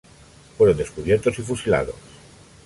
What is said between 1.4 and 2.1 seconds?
fusilados.